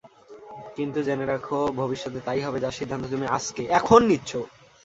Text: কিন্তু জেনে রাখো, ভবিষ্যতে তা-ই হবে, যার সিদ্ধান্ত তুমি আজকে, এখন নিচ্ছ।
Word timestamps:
কিন্তু 0.75 0.99
জেনে 1.03 1.25
রাখো, 1.25 1.59
ভবিষ্যতে 1.71 2.19
তা-ই 2.25 2.41
হবে, 2.41 2.57
যার 2.59 2.77
সিদ্ধান্ত 2.79 3.03
তুমি 3.09 3.25
আজকে, 3.27 3.63
এখন 3.79 3.99
নিচ্ছ। 4.05 4.31